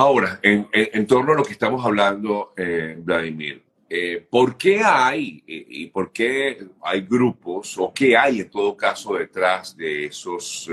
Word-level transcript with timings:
Ahora, 0.00 0.38
en, 0.44 1.06
torno 1.08 1.32
a 1.32 1.34
lo 1.34 1.42
que 1.42 1.54
estamos 1.54 1.84
hablando, 1.84 2.54
eh, 2.56 2.94
Vladimir, 3.00 3.64
eh, 3.90 4.24
¿por 4.30 4.56
qué 4.56 4.80
hay 4.84 5.42
y 5.44 5.88
por 5.88 6.12
qué 6.12 6.68
hay 6.82 7.00
grupos 7.00 7.76
o 7.78 7.92
qué 7.92 8.16
hay 8.16 8.42
en 8.42 8.48
todo 8.48 8.76
caso 8.76 9.14
detrás 9.14 9.76
de 9.76 10.04
esos 10.06 10.70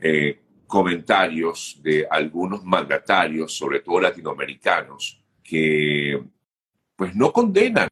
eh, 0.00 0.40
comentarios 0.66 1.78
de 1.82 2.06
algunos 2.10 2.64
mandatarios, 2.64 3.54
sobre 3.54 3.80
todo 3.80 4.00
latinoamericanos, 4.00 5.22
que 5.44 6.18
pues 6.96 7.14
no 7.14 7.30
condenan 7.30 7.88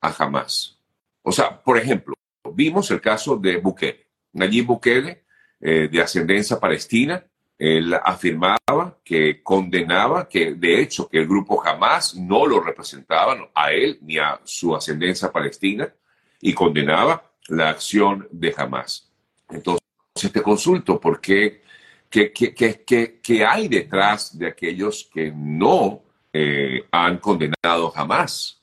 a 0.00 0.08
Hamas? 0.18 0.80
O 1.22 1.30
sea, 1.30 1.62
por 1.62 1.78
ejemplo, 1.78 2.16
vimos 2.52 2.90
el 2.90 3.00
caso 3.00 3.36
de 3.36 3.58
Bukele, 3.58 4.08
Nayib 4.32 4.66
Bukele, 4.66 5.26
de 5.60 6.02
ascendencia 6.02 6.58
palestina, 6.58 7.24
él 7.56 7.94
afirmaba 7.94 8.55
que 9.06 9.40
condenaba, 9.40 10.28
que 10.28 10.54
de 10.54 10.80
hecho 10.80 11.08
que 11.08 11.18
el 11.18 11.28
grupo 11.28 11.58
jamás 11.58 12.16
no 12.16 12.44
lo 12.44 12.58
representaba 12.58 13.36
a 13.54 13.70
él 13.70 14.00
ni 14.02 14.18
a 14.18 14.40
su 14.42 14.74
ascendencia 14.74 15.30
palestina 15.30 15.94
y 16.40 16.52
condenaba 16.52 17.30
la 17.46 17.68
acción 17.68 18.26
de 18.32 18.52
Hamas. 18.56 19.08
Entonces 19.48 20.32
te 20.32 20.42
consulto 20.42 20.98
por 20.98 21.20
qué, 21.20 21.62
qué, 22.10 23.46
hay 23.46 23.68
detrás 23.68 24.36
de 24.36 24.48
aquellos 24.48 25.08
que 25.14 25.32
no 25.32 26.02
eh, 26.32 26.84
han 26.90 27.18
condenado 27.18 27.90
jamás. 27.90 28.60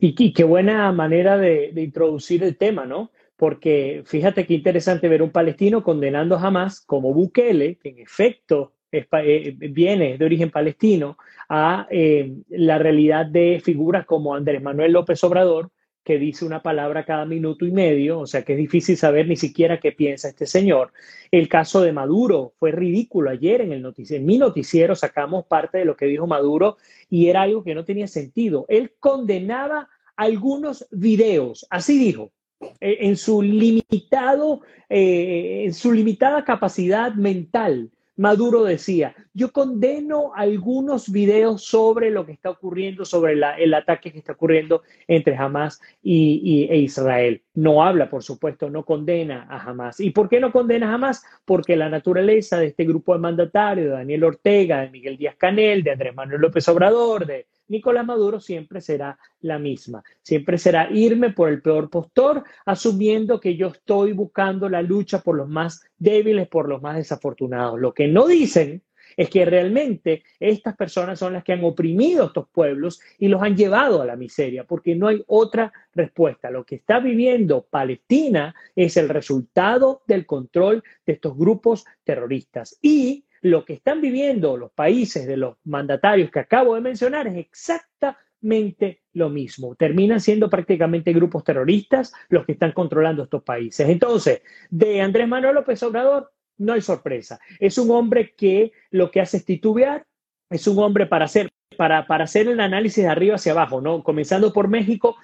Y, 0.00 0.32
qué 0.32 0.42
buena 0.42 0.90
manera 0.90 1.38
de, 1.38 1.70
de 1.72 1.82
introducir 1.82 2.42
el 2.42 2.56
tema, 2.56 2.84
¿no? 2.84 3.12
porque 3.36 4.02
fíjate 4.06 4.44
qué 4.44 4.54
interesante 4.54 5.08
ver 5.08 5.22
un 5.22 5.30
palestino 5.30 5.84
condenando 5.84 6.36
jamás 6.36 6.80
como 6.80 7.14
Bukele, 7.14 7.76
que 7.76 7.90
en 7.90 8.00
efecto 8.00 8.72
eh, 8.92 9.54
viene 9.56 10.18
de 10.18 10.24
origen 10.24 10.50
palestino, 10.50 11.16
a 11.48 11.86
eh, 11.90 12.32
la 12.48 12.78
realidad 12.78 13.26
de 13.26 13.60
figuras 13.64 14.04
como 14.04 14.34
Andrés 14.34 14.62
Manuel 14.62 14.92
López 14.92 15.22
Obrador, 15.22 15.70
que 16.02 16.18
dice 16.18 16.44
una 16.44 16.62
palabra 16.62 17.04
cada 17.04 17.24
minuto 17.24 17.66
y 17.66 17.70
medio, 17.70 18.20
o 18.20 18.26
sea 18.26 18.42
que 18.42 18.54
es 18.54 18.58
difícil 18.58 18.96
saber 18.96 19.28
ni 19.28 19.36
siquiera 19.36 19.78
qué 19.78 19.92
piensa 19.92 20.28
este 20.28 20.46
señor. 20.46 20.92
El 21.30 21.48
caso 21.48 21.82
de 21.82 21.92
Maduro 21.92 22.54
fue 22.58 22.72
ridículo. 22.72 23.30
Ayer 23.30 23.60
en, 23.60 23.72
el 23.72 23.82
noticiero, 23.82 24.20
en 24.20 24.26
mi 24.26 24.38
noticiero 24.38 24.96
sacamos 24.96 25.44
parte 25.46 25.78
de 25.78 25.84
lo 25.84 25.96
que 25.96 26.06
dijo 26.06 26.26
Maduro 26.26 26.78
y 27.08 27.28
era 27.28 27.42
algo 27.42 27.62
que 27.62 27.74
no 27.74 27.84
tenía 27.84 28.08
sentido. 28.08 28.64
Él 28.68 28.94
condenaba 28.98 29.88
algunos 30.16 30.86
videos, 30.90 31.66
así 31.70 31.98
dijo, 31.98 32.32
eh, 32.80 32.98
en 33.00 33.16
su 33.16 33.42
limitado, 33.42 34.62
en 34.88 35.72
su 35.74 35.92
limitada 35.92 36.44
capacidad 36.44 37.14
mental. 37.14 37.90
Maduro 38.20 38.64
decía, 38.64 39.14
yo 39.32 39.50
condeno 39.50 40.32
algunos 40.34 41.10
videos 41.10 41.64
sobre 41.64 42.10
lo 42.10 42.26
que 42.26 42.32
está 42.32 42.50
ocurriendo, 42.50 43.06
sobre 43.06 43.32
el 43.32 43.72
ataque 43.72 44.12
que 44.12 44.18
está 44.18 44.34
ocurriendo 44.34 44.82
entre 45.08 45.34
Hamas 45.36 45.80
y, 46.02 46.68
e 46.70 46.76
Israel. 46.76 47.42
No 47.54 47.82
habla, 47.82 48.10
por 48.10 48.22
supuesto, 48.22 48.68
no 48.68 48.84
condena 48.84 49.46
a 49.48 49.62
Hamas. 49.62 50.00
¿Y 50.00 50.10
por 50.10 50.28
qué 50.28 50.38
no 50.38 50.52
condena 50.52 50.90
a 50.90 50.94
Hamas? 50.96 51.24
Porque 51.46 51.76
la 51.76 51.88
naturaleza 51.88 52.58
de 52.58 52.66
este 52.66 52.84
grupo 52.84 53.14
de 53.14 53.20
mandatarios, 53.20 53.86
de 53.86 53.92
Daniel 53.92 54.24
Ortega, 54.24 54.82
de 54.82 54.90
Miguel 54.90 55.16
Díaz 55.16 55.36
Canel, 55.38 55.82
de 55.82 55.92
Andrés 55.92 56.14
Manuel 56.14 56.42
López 56.42 56.68
Obrador, 56.68 57.24
de 57.24 57.46
Nicolás 57.70 58.04
Maduro 58.04 58.40
siempre 58.40 58.80
será 58.80 59.16
la 59.40 59.58
misma. 59.58 60.02
Siempre 60.22 60.58
será 60.58 60.90
irme 60.90 61.30
por 61.30 61.48
el 61.48 61.62
peor 61.62 61.88
postor, 61.88 62.42
asumiendo 62.66 63.40
que 63.40 63.56
yo 63.56 63.68
estoy 63.68 64.12
buscando 64.12 64.68
la 64.68 64.82
lucha 64.82 65.20
por 65.20 65.36
los 65.36 65.48
más 65.48 65.80
débiles, 65.96 66.48
por 66.48 66.68
los 66.68 66.82
más 66.82 66.96
desafortunados. 66.96 67.78
Lo 67.80 67.94
que 67.94 68.08
no 68.08 68.26
dicen 68.26 68.82
es 69.16 69.30
que 69.30 69.44
realmente 69.44 70.24
estas 70.40 70.76
personas 70.76 71.18
son 71.18 71.32
las 71.32 71.44
que 71.44 71.52
han 71.52 71.64
oprimido 71.64 72.24
a 72.24 72.26
estos 72.26 72.48
pueblos 72.48 73.00
y 73.18 73.28
los 73.28 73.40
han 73.40 73.56
llevado 73.56 74.02
a 74.02 74.06
la 74.06 74.16
miseria, 74.16 74.64
porque 74.64 74.96
no 74.96 75.06
hay 75.06 75.22
otra 75.28 75.72
respuesta. 75.94 76.50
Lo 76.50 76.64
que 76.64 76.76
está 76.76 76.98
viviendo 76.98 77.66
Palestina 77.70 78.54
es 78.74 78.96
el 78.96 79.08
resultado 79.08 80.02
del 80.06 80.26
control 80.26 80.82
de 81.06 81.12
estos 81.12 81.36
grupos 81.36 81.84
terroristas. 82.02 82.78
Y 82.82 83.24
lo 83.42 83.64
que 83.64 83.74
están 83.74 84.00
viviendo 84.00 84.56
los 84.56 84.72
países 84.72 85.26
de 85.26 85.36
los 85.36 85.56
mandatarios 85.64 86.30
que 86.30 86.40
acabo 86.40 86.74
de 86.74 86.80
mencionar 86.80 87.26
es 87.26 87.36
exactamente 87.36 89.02
lo 89.12 89.30
mismo. 89.30 89.74
Terminan 89.74 90.20
siendo 90.20 90.50
prácticamente 90.50 91.12
grupos 91.12 91.44
terroristas 91.44 92.12
los 92.28 92.44
que 92.44 92.52
están 92.52 92.72
controlando 92.72 93.24
estos 93.24 93.42
países. 93.42 93.88
Entonces, 93.88 94.42
de 94.68 95.00
Andrés 95.00 95.28
Manuel 95.28 95.54
López 95.54 95.82
Obrador, 95.82 96.32
no 96.58 96.74
hay 96.74 96.82
sorpresa. 96.82 97.40
Es 97.58 97.78
un 97.78 97.90
hombre 97.90 98.34
que 98.36 98.72
lo 98.90 99.10
que 99.10 99.20
hace 99.20 99.38
es 99.38 99.44
titubear, 99.44 100.06
es 100.50 100.66
un 100.66 100.78
hombre 100.78 101.06
para 101.06 101.24
hacer, 101.24 101.48
para, 101.76 102.06
para 102.06 102.24
hacer 102.24 102.48
el 102.48 102.60
análisis 102.60 103.04
de 103.04 103.10
arriba 103.10 103.36
hacia 103.36 103.52
abajo, 103.52 103.80
¿no? 103.80 104.02
Comenzando 104.02 104.52
por 104.52 104.68
México, 104.68 105.16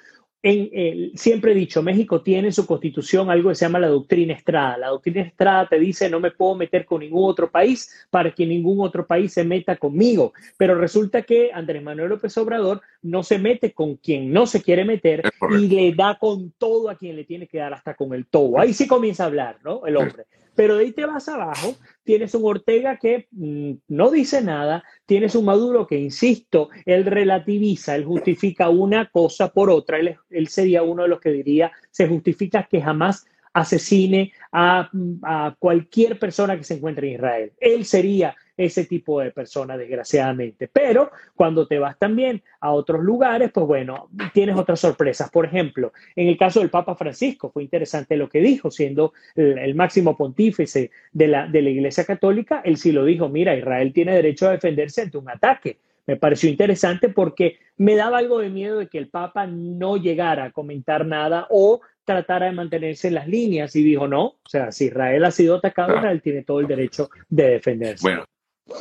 siempre 0.43 1.53
he 1.53 1.55
dicho, 1.55 1.83
México 1.83 2.23
tiene 2.23 2.49
en 2.49 2.53
su 2.53 2.67
constitución 2.67 3.31
algo 3.31 3.49
que 3.49 3.57
se 3.57 3.65
llama 3.65 3.79
la 3.79 3.89
doctrina 3.89 4.33
Estrada. 4.33 4.79
La 4.79 4.89
doctrina 4.89 5.23
Estrada 5.23 5.67
te 5.69 5.79
dice 5.79 6.09
no 6.09 6.21
me 6.21 6.31
puedo 6.31 6.55
meter 6.55 6.85
con 6.85 7.01
ningún 7.01 7.29
otro 7.29 7.51
país 7.51 8.07
para 8.11 8.33
que 8.33 8.47
ningún 8.47 8.81
otro 8.81 9.07
país 9.07 9.33
se 9.33 9.45
meta 9.45 9.77
conmigo. 9.77 10.33
Pero 10.57 10.77
resulta 10.77 11.23
que 11.23 11.51
Andrés 11.53 11.83
Manuel 11.83 12.11
López 12.11 12.37
Obrador 12.39 12.81
no 13.03 13.23
se 13.23 13.39
mete 13.39 13.73
con 13.73 13.97
quien 13.97 14.33
no 14.33 14.47
se 14.47 14.63
quiere 14.63 14.85
meter 14.85 15.23
y 15.51 15.69
le 15.69 15.95
da 15.95 16.17
con 16.19 16.53
todo 16.53 16.91
a 16.91 16.97
quien 16.97 17.17
le 17.17 17.25
tiene 17.25 17.49
que 17.49 17.59
dar 17.59 17.75
hasta 17.75 17.95
con 17.95 18.15
el 18.15 18.27
todo. 18.27 18.61
Ahí 18.61 18.73
sí 18.73 18.87
comienza 18.87 19.25
a 19.25 19.27
hablar, 19.27 19.59
¿no? 19.65 19.87
El 19.87 19.97
hombre. 19.97 20.27
Pero 20.55 20.77
de 20.77 20.85
ahí 20.85 20.93
te 20.93 21.05
vas 21.05 21.29
abajo, 21.29 21.77
tienes 22.07 22.35
un 22.35 22.47
Ortega 22.47 22.97
que 22.97 23.27
mm, 23.33 23.73
no 23.89 24.11
dice 24.11 24.41
nada, 24.41 24.83
tienes 25.05 25.35
un 25.35 25.45
Maduro 25.45 25.87
que, 25.87 25.99
insisto, 25.99 26.71
él 26.87 27.05
relativiza, 27.05 27.95
él 27.97 28.07
justifica 28.07 28.71
una 28.71 29.11
cosa 29.11 29.53
por 29.53 29.69
otra, 29.69 29.99
él, 29.99 30.49
sería 30.49 30.83
uno 30.83 31.03
de 31.03 31.09
los 31.09 31.21
que 31.21 31.31
diría, 31.31 31.71
se 31.91 32.09
justifica 32.09 32.67
que 32.71 32.81
jamás 32.81 33.27
asesine 33.53 34.33
a, 34.53 34.89
a, 35.23 35.57
cualquier 35.59 36.19
persona 36.19 36.57
que 36.57 36.65
se 36.65 36.75
encuentre 36.75 37.09
en 37.09 37.15
Israel. 37.15 37.53
Él 37.59 37.85
sería 37.85 38.35
ese 38.57 38.85
tipo 38.85 39.21
de 39.21 39.31
persona, 39.31 39.77
desgraciadamente. 39.77 40.69
Pero 40.69 41.11
cuando 41.35 41.67
te 41.67 41.79
vas 41.79 41.99
también 41.99 42.43
a 42.61 42.73
otros 42.73 43.03
lugares, 43.03 43.51
pues 43.53 43.67
bueno, 43.67 44.09
tienes 44.33 44.57
otras 44.57 44.81
sorpresas. 44.81 45.31
Por 45.31 45.47
ejemplo, 45.47 45.93
en 46.15 46.29
el 46.29 46.37
caso 46.37 46.61
del 46.61 46.71
Papa 46.71 46.95
Francisco, 46.97 47.51
fue 47.51 47.63
interesante 47.63 48.17
lo 48.17 48.29
que 48.29 48.41
dijo, 48.41 48.71
siendo 48.71 49.13
el, 49.35 49.75
máximo 49.75 50.17
pontífice 50.17 50.91
de 51.13 51.29
la, 51.29 51.47
de 51.47 51.63
la 51.63 51.71
Iglesia 51.71 52.05
Católica, 52.05 52.63
él 52.65 52.77
sí 52.77 52.93
lo 52.93 53.05
dijo, 53.05 53.29
mira, 53.29 53.55
Israel 53.55 53.93
tiene 53.93 54.15
derecho 54.15 54.49
a 54.49 54.53
defenderse 54.53 55.03
ante 55.03 55.19
un 55.19 55.29
ataque. 55.29 55.79
Me 56.07 56.17
pareció 56.17 56.49
interesante 56.49 57.09
porque 57.09 57.59
me 57.77 57.97
daba 57.97 58.19
algo 58.19 58.39
de 58.39 58.49
miedo 58.49 58.79
de 58.79 58.87
que 58.87 58.99
el 58.99 59.09
Papa 59.09 59.47
no 59.47 59.97
llegara 59.97 60.45
a 60.45 60.53
comentar 60.53 61.05
nada 61.05 61.47
o 61.51 61.81
tratara 62.05 62.47
de 62.47 62.53
mantenerse 62.53 63.09
en 63.09 63.15
las 63.15 63.27
líneas 63.27 63.75
y 63.75 63.83
dijo 63.83 64.07
no, 64.07 64.25
o 64.25 64.49
sea, 64.49 64.71
si 64.71 64.87
Israel 64.87 65.25
ha 65.25 65.33
sido 65.33 65.57
atacado, 65.57 65.97
Israel 65.97 66.23
tiene 66.23 66.45
todo 66.45 66.61
el 66.61 66.69
derecho 66.69 67.11
de 67.29 67.51
defenderse. 67.51 68.03
Bueno, 68.03 68.25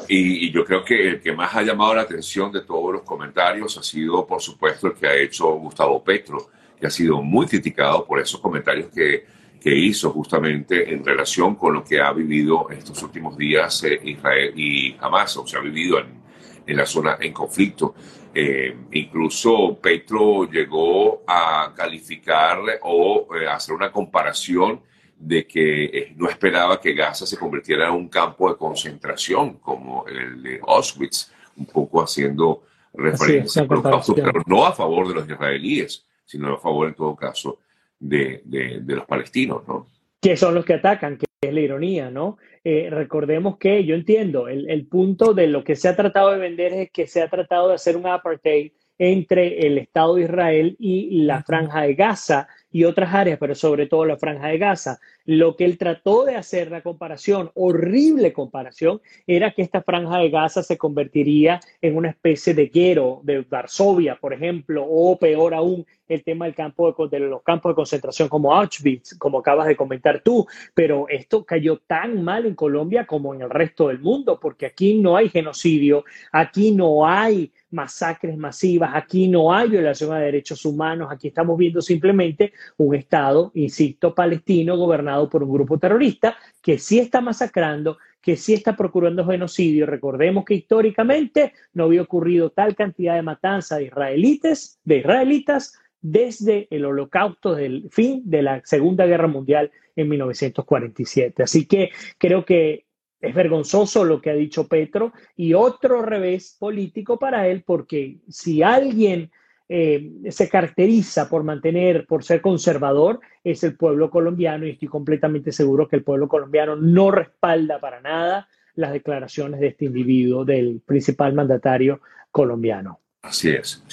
y, 0.07 0.51
yo 0.51 0.65
creo 0.65 0.83
que 0.83 1.09
el 1.09 1.21
que 1.21 1.33
más 1.33 1.55
ha 1.55 1.61
llamado 1.61 1.95
la 1.95 2.01
atención 2.01 2.51
de 2.51 2.61
todos 2.61 2.93
los 2.93 3.01
comentarios 3.03 3.77
ha 3.77 3.83
sido, 3.83 4.25
por 4.25 4.41
supuesto, 4.41 4.87
el 4.87 4.93
que 4.93 5.07
ha 5.07 5.15
hecho 5.15 5.47
Gustavo 5.53 6.03
Petro, 6.03 6.49
que 6.79 6.87
ha 6.87 6.91
sido 6.91 7.21
muy 7.21 7.45
criticado 7.45 8.05
por 8.05 8.19
esos 8.19 8.39
comentarios 8.39 8.87
que, 8.93 9.25
que 9.61 9.75
hizo 9.75 10.11
justamente 10.11 10.93
en 10.93 11.05
relación 11.05 11.55
con 11.55 11.73
lo 11.73 11.83
que 11.83 12.01
ha 12.01 12.11
vivido 12.13 12.67
estos 12.69 13.01
últimos 13.03 13.37
días 13.37 13.83
eh, 13.83 13.99
Israel 14.03 14.53
y 14.55 14.95
Hamas, 14.99 15.37
o 15.37 15.47
sea, 15.47 15.59
ha 15.59 15.63
vivido 15.63 15.99
en, 15.99 16.25
en 16.65 16.77
la 16.77 16.85
zona 16.85 17.17
en 17.19 17.33
conflicto. 17.33 17.95
Eh, 18.33 18.75
incluso 18.91 19.77
Petro 19.81 20.49
llegó 20.49 21.23
a 21.25 21.73
calificar 21.75 22.59
o 22.81 23.27
eh, 23.33 23.47
hacer 23.47 23.73
una 23.73 23.91
comparación 23.91 24.81
de 25.17 25.47
que 25.47 25.85
eh, 25.85 26.13
no 26.15 26.29
esperaba 26.29 26.79
que 26.79 26.93
Gaza 26.93 27.25
se 27.25 27.37
convirtiera 27.37 27.87
en 27.87 27.93
un 27.93 28.09
campo 28.09 28.49
de 28.49 28.57
concentración 28.57 29.59
como 29.59 30.05
el 30.07 30.43
de 30.43 30.59
Auschwitz, 30.65 31.31
un 31.57 31.65
poco 31.65 32.03
haciendo 32.03 32.63
referencia 32.93 33.65
pero 33.67 34.43
no 34.45 34.65
a 34.65 34.73
favor 34.73 35.07
de 35.07 35.15
los 35.15 35.29
israelíes, 35.29 36.05
sino 36.25 36.53
a 36.53 36.59
favor 36.59 36.87
en 36.87 36.95
todo 36.95 37.15
caso 37.15 37.59
de, 37.99 38.41
de, 38.45 38.95
los 38.95 39.05
palestinos, 39.05 39.67
¿no? 39.67 39.87
Que 40.21 40.35
son 40.35 40.55
los 40.55 40.65
que 40.65 40.73
atacan, 40.73 41.17
que 41.17 41.25
es 41.41 41.53
la 41.53 41.61
ironía, 41.61 42.09
¿no? 42.09 42.37
Eh, 42.63 42.89
recordemos 42.89 43.57
que 43.57 43.85
yo 43.85 43.95
entiendo, 43.95 44.47
el, 44.47 44.69
el 44.69 44.87
punto 44.87 45.33
de 45.33 45.47
lo 45.47 45.63
que 45.63 45.75
se 45.75 45.87
ha 45.87 45.95
tratado 45.95 46.31
de 46.31 46.39
vender 46.39 46.73
es 46.73 46.91
que 46.91 47.07
se 47.07 47.21
ha 47.21 47.29
tratado 47.29 47.69
de 47.69 47.75
hacer 47.75 47.95
un 47.95 48.07
apartheid 48.07 48.71
entre 48.97 49.67
el 49.67 49.77
Estado 49.77 50.15
de 50.15 50.23
Israel 50.23 50.75
y 50.79 51.23
la 51.23 51.43
franja 51.43 51.81
de 51.81 51.95
Gaza 51.95 52.47
y 52.75 52.83
otras 52.83 53.13
áreas, 53.13 53.39
pero 53.39 53.55
sobre 53.55 53.87
todo 53.87 54.03
la 54.03 54.17
franja 54.17 54.49
de 54.49 54.57
Gaza. 54.57 54.99
Lo 55.23 55.55
que 55.55 55.63
él 55.63 55.77
trató 55.77 56.25
de 56.25 56.35
hacer, 56.35 56.71
la 56.71 56.81
comparación, 56.81 57.49
horrible 57.53 58.33
comparación, 58.33 58.99
era 59.25 59.51
que 59.51 59.61
esta 59.61 59.81
franja 59.81 60.17
de 60.17 60.29
Gaza 60.29 60.61
se 60.61 60.77
convertiría 60.77 61.61
en 61.81 61.95
una 61.95 62.09
especie 62.09 62.53
de 62.53 62.65
guero 62.67 63.21
de 63.23 63.45
Varsovia, 63.49 64.17
por 64.19 64.33
ejemplo, 64.33 64.85
o 64.85 65.17
peor 65.17 65.53
aún, 65.53 65.85
el 66.07 66.23
tema 66.23 66.45
del 66.45 66.55
campo 66.55 66.95
de, 67.09 67.19
los 67.19 67.41
campos 67.43 67.71
de 67.71 67.75
concentración 67.75 68.29
como 68.29 68.53
Auschwitz, 68.53 69.17
como 69.17 69.39
acabas 69.39 69.67
de 69.67 69.75
comentar 69.75 70.21
tú, 70.21 70.45
pero 70.73 71.07
esto 71.09 71.45
cayó 71.45 71.77
tan 71.85 72.23
mal 72.23 72.45
en 72.45 72.55
Colombia 72.55 73.05
como 73.05 73.33
en 73.33 73.41
el 73.41 73.49
resto 73.49 73.87
del 73.87 73.99
mundo, 73.99 74.39
porque 74.39 74.65
aquí 74.65 74.95
no 74.95 75.15
hay 75.17 75.29
genocidio, 75.29 76.05
aquí 76.31 76.71
no 76.71 77.07
hay 77.07 77.51
masacres 77.71 78.37
masivas, 78.37 78.91
aquí 78.93 79.27
no 79.27 79.53
hay 79.53 79.69
violación 79.69 80.13
a 80.13 80.19
derechos 80.19 80.63
humanos, 80.65 81.09
aquí 81.11 81.27
estamos 81.27 81.57
viendo 81.57 81.81
simplemente 81.81 82.53
un 82.77 82.95
Estado, 82.95 83.51
insisto, 83.55 84.15
palestino 84.15 84.77
gobernado 84.77 85.29
por 85.29 85.43
un 85.43 85.51
grupo 85.51 85.77
terrorista 85.77 86.37
que 86.61 86.79
sí 86.79 86.99
está 86.99 87.21
masacrando, 87.21 87.97
que 88.25 88.37
sí 88.37 88.55
está 88.55 88.75
procurando 88.75 89.23
genocidio. 89.23 89.85
Recordemos 89.85 90.45
que 90.45 90.55
históricamente 90.55 91.53
no 91.73 91.83
había 91.83 92.01
ocurrido 92.01 92.49
tal 92.49 92.75
cantidad 92.75 93.13
de 93.13 93.21
matanza 93.21 93.77
de 93.77 93.83
de 93.85 94.97
israelitas 94.97 95.79
desde 96.01 96.67
el 96.71 96.85
holocausto 96.85 97.53
del 97.53 97.87
fin 97.91 98.23
de 98.25 98.41
la 98.41 98.61
Segunda 98.65 99.05
Guerra 99.05 99.27
Mundial 99.27 99.69
en 99.95 100.09
1947. 100.09 101.43
Así 101.43 101.67
que 101.67 101.91
creo 102.17 102.43
que 102.45 102.85
es 103.21 103.35
vergonzoso 103.35 104.03
lo 104.03 104.19
que 104.19 104.31
ha 104.31 104.35
dicho 104.35 104.67
Petro 104.67 105.13
y 105.35 105.53
otro 105.53 106.01
revés 106.01 106.57
político 106.59 107.19
para 107.19 107.47
él, 107.47 107.61
porque 107.63 108.17
si 108.27 108.63
alguien 108.63 109.29
eh, 109.67 110.11
se 110.29 110.47
caracteriza 110.49 111.29
por 111.29 111.43
mantener, 111.43 112.05
por 112.05 112.23
ser 112.23 112.41
conservador, 112.41 113.19
es 113.43 113.63
el 113.63 113.75
pueblo 113.75 114.09
colombiano 114.09 114.65
y 114.65 114.71
estoy 114.71 114.87
completamente 114.87 115.51
seguro 115.51 115.87
que 115.87 115.95
el 115.95 116.03
pueblo 116.03 116.27
colombiano 116.27 116.75
no 116.75 117.11
respalda 117.11 117.79
para 117.79 118.01
nada 118.01 118.47
las 118.75 118.91
declaraciones 118.91 119.59
de 119.59 119.67
este 119.67 119.85
individuo, 119.85 120.45
del 120.45 120.81
principal 120.85 121.33
mandatario 121.33 122.01
colombiano. 122.29 122.99
Así 123.21 123.49
es. 123.49 123.83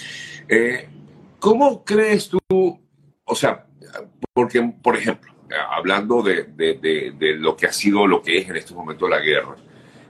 Eh, 0.48 0.88
¿Cómo 1.38 1.84
crees 1.84 2.28
tú, 2.28 2.38
o 3.24 3.34
sea, 3.34 3.66
porque, 4.32 4.74
por 4.82 4.96
ejemplo, 4.96 5.32
hablando 5.70 6.22
de, 6.22 6.44
de, 6.44 7.12
de, 7.18 7.34
lo 7.34 7.56
que 7.56 7.66
ha 7.66 7.72
sido, 7.72 8.06
lo 8.06 8.22
que 8.22 8.38
es 8.38 8.48
en 8.48 8.56
este 8.56 8.74
momento 8.74 9.08
la 9.08 9.20
guerra, 9.20 9.56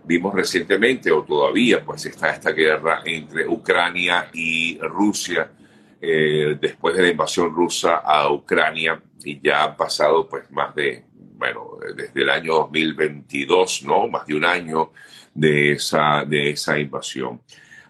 vimos 0.05 0.35
recientemente, 0.35 1.11
o 1.11 1.23
todavía, 1.23 1.85
pues 1.85 2.07
está 2.07 2.31
esta 2.31 2.53
guerra 2.53 3.03
entre 3.05 3.47
Ucrania 3.47 4.29
y 4.33 4.79
Rusia, 4.79 5.51
eh, 6.01 6.57
después 6.61 6.97
de 6.97 7.03
la 7.03 7.09
invasión 7.09 7.55
rusa 7.55 7.97
a 7.99 8.31
Ucrania, 8.33 9.01
y 9.25 9.41
ya 9.41 9.65
han 9.65 9.77
pasado 9.77 10.29
pues 10.29 10.51
más 10.51 10.75
de, 10.75 11.05
bueno, 11.15 11.79
desde 11.95 12.23
el 12.23 12.31
año 12.31 12.55
2022, 12.55 13.85
¿no? 13.85 14.09
Más 14.09 14.27
de 14.27 14.35
un 14.35 14.45
año 14.45 14.93
de 15.35 15.73
esa, 15.73 16.25
de 16.25 16.51
esa 16.51 16.79
invasión. 16.79 17.41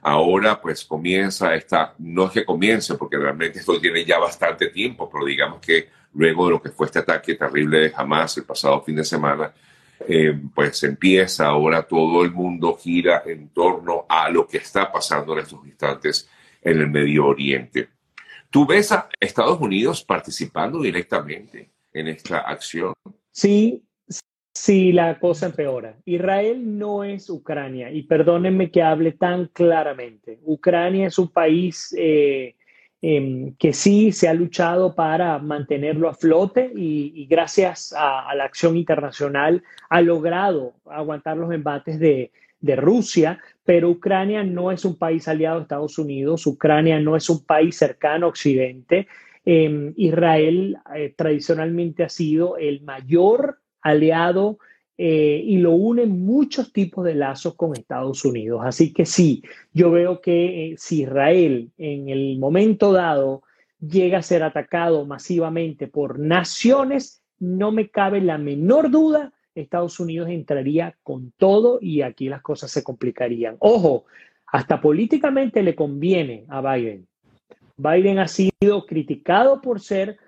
Ahora 0.03 0.61
pues 0.61 0.85
comienza 0.85 1.55
esta, 1.55 1.95
no 1.99 2.27
es 2.27 2.33
que 2.33 2.45
comience, 2.45 2.95
porque 2.97 3.17
realmente 3.17 3.61
esto 3.61 3.81
tiene 3.81 4.05
ya 4.05 4.19
bastante 4.19 4.69
tiempo, 4.69 5.09
pero 5.11 5.25
digamos 5.25 5.61
que 5.61 5.89
luego 6.15 6.47
de 6.47 6.53
lo 6.53 6.63
que 6.63 6.71
fue 6.71 6.87
este 6.87 6.99
ataque 6.99 7.37
terrible 7.37 7.79
de 7.79 7.93
Hamas 7.95 8.37
el 8.37 8.45
pasado 8.45 8.83
fin 8.83 8.97
de 8.97 9.05
semana, 9.05 9.53
eh, 10.09 10.39
pues 10.55 10.83
empieza 10.85 11.47
ahora 11.47 11.83
todo 11.83 12.25
el 12.25 12.33
mundo 12.33 12.77
gira 12.77 13.23
en 13.27 13.49
torno 13.49 14.07
a 14.09 14.29
lo 14.29 14.47
que 14.47 14.59
está 14.59 14.91
pasando 14.91 15.33
en 15.33 15.41
estos 15.41 15.67
instantes 15.67 16.29
en 16.63 16.81
el 16.81 16.91
Medio 16.91 17.27
Oriente. 17.27 17.89
¿Tú 18.51 18.67
ves 18.67 18.93
a 18.93 19.09
Estados 19.19 19.61
Unidos 19.61 20.05
participando 20.05 20.81
directamente 20.81 21.71
en 21.93 22.09
esta 22.09 22.41
acción? 22.41 22.93
Sí, 23.31 23.83
sí, 24.53 24.93
la 24.93 25.19
cosa 25.19 25.47
empeora. 25.47 25.97
Israel 26.05 26.79
no 26.79 27.03
es 27.03 27.31
Ucrania 27.31 27.91
y 27.91 28.03
perdónenme 28.03 28.71
que 28.71 28.83
hable 28.83 29.13
tan 29.13 29.47
claramente. 29.49 30.39
Ucrania 30.45 31.07
es 31.07 31.19
un 31.19 31.29
país 31.29 31.95
eh, 31.99 32.57
Em, 33.05 33.57
que 33.57 33.73
sí 33.73 34.13
se 34.13 34.29
ha 34.29 34.35
luchado 34.35 34.95
para 34.95 35.37
mantenerlo 35.41 36.09
a 36.09 36.15
flote 36.15 36.71
y, 36.73 37.27
gracias 37.29 37.93
a, 37.99 38.33
la 38.37 38.45
acción 38.45 38.77
internacional 38.77 39.65
ha 39.89 40.01
logrado 40.01 40.75
aguantar 40.87 41.37
los 41.37 41.53
embates 41.53 41.99
de, 41.99 42.31
Rusia, 42.77 43.41
pero 43.65 43.91
Ucrania 43.91 44.45
no 44.45 44.71
es 44.71 44.85
un 44.85 44.97
país 44.97 45.27
aliado 45.27 45.59
a 45.59 45.63
Estados 45.63 45.99
Unidos, 45.99 46.47
Ucrania 46.47 47.01
no 47.01 47.17
es 47.17 47.29
un 47.29 47.45
país 47.45 47.77
cercano 47.77 48.27
a 48.27 48.29
Occidente. 48.29 49.09
Em, 49.45 49.93
Israel 49.97 50.79
eh, 50.95 51.13
tradicionalmente 51.17 52.05
ha 52.05 52.09
sido 52.09 52.57
el 52.57 52.83
mayor 52.83 53.59
aliado 53.81 54.59
eh, 54.99 55.43
y 55.45 55.59
lo 55.59 55.73
unen 55.73 56.25
muchos 56.25 56.73
tipos 56.73 57.05
de 57.05 57.15
lazos 57.15 57.55
con 57.55 57.73
Estados 57.73 58.25
Unidos. 58.25 58.61
Así 58.65 58.93
que 58.93 59.07
sí, 59.07 59.43
yo 59.73 59.91
veo 59.91 60.21
que 60.21 60.73
eh, 60.73 60.75
si 60.79 61.03
Israel 61.03 61.71
en 61.79 62.09
el 62.09 62.39
momento 62.39 62.93
dado 62.93 63.43
llega 63.81 64.19
a 64.19 64.23
ser 64.23 64.43
atacado 64.43 65.05
masivamente 65.07 65.89
por 65.89 66.19
naciones, 66.19 67.23
no 67.39 67.73
me 67.73 67.89
cabe 67.89 68.21
la 68.21 68.39
menor 68.39 68.91
duda, 68.91 69.33
Estados 69.55 69.99
Unidos 70.01 70.29
entraría 70.29 70.97
con 71.03 71.33
todo 71.37 71.79
y 71.81 72.03
aquí 72.03 72.29
las 72.29 72.43
cosas 72.43 72.71
se 72.71 72.83
complicarían. 72.83 73.57
Ojo, 73.59 74.05
hasta 74.47 74.81
políticamente 74.81 75.63
le 75.63 75.75
conviene 75.75 76.45
a 76.49 76.61
Biden. 76.61 77.07
Biden 77.77 78.19
ha 78.19 78.29
sido 78.29 78.87
criticado 78.87 79.61
por 79.61 79.81
ser 79.81 80.19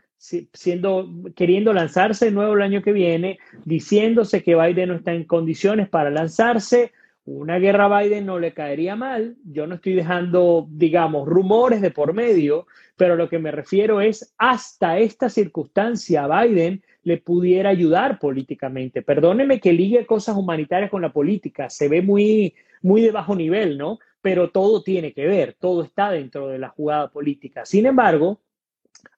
siendo, 0.52 1.10
queriendo 1.36 1.72
lanzarse 1.72 2.26
de 2.26 2.30
nuevo 2.30 2.54
el 2.54 2.62
año 2.62 2.82
que 2.82 2.92
viene, 2.92 3.38
diciéndose 3.64 4.42
que 4.42 4.56
Biden 4.56 4.88
no 4.88 4.94
está 4.94 5.12
en 5.12 5.24
condiciones 5.24 5.88
para 5.88 6.10
lanzarse. 6.10 6.92
Una 7.26 7.58
guerra 7.58 7.86
a 7.86 8.02
Biden 8.02 8.26
no 8.26 8.38
le 8.38 8.52
caería 8.52 8.96
mal. 8.96 9.36
Yo 9.44 9.66
no 9.66 9.76
estoy 9.76 9.94
dejando, 9.94 10.66
digamos, 10.70 11.26
rumores 11.28 11.80
de 11.80 11.90
por 11.90 12.14
medio, 12.14 12.66
pero 12.96 13.16
lo 13.16 13.28
que 13.28 13.38
me 13.38 13.50
refiero 13.50 14.00
es 14.00 14.34
hasta 14.38 14.98
esta 14.98 15.28
circunstancia 15.28 16.26
Biden 16.26 16.82
le 17.02 17.18
pudiera 17.18 17.70
ayudar 17.70 18.18
políticamente. 18.18 19.02
Perdóneme 19.02 19.60
que 19.60 19.72
ligue 19.72 20.06
cosas 20.06 20.36
humanitarias 20.36 20.90
con 20.90 21.02
la 21.02 21.12
política, 21.12 21.68
se 21.68 21.88
ve 21.88 22.00
muy, 22.00 22.54
muy 22.80 23.02
de 23.02 23.10
bajo 23.10 23.34
nivel, 23.34 23.76
¿no? 23.76 23.98
Pero 24.22 24.50
todo 24.50 24.82
tiene 24.82 25.12
que 25.12 25.26
ver, 25.26 25.54
todo 25.60 25.82
está 25.82 26.10
dentro 26.10 26.48
de 26.48 26.58
la 26.58 26.70
jugada 26.70 27.10
política. 27.10 27.66
Sin 27.66 27.84
embargo, 27.84 28.40